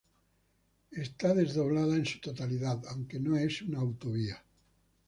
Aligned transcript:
Está 1.03 1.35
desdoblada 1.35 1.95
en 1.95 2.07
su 2.07 2.19
totalidad, 2.19 2.81
aunque 2.89 3.19
no 3.19 3.37
es 3.37 3.61
una 3.61 3.77
autovía. 3.81 4.43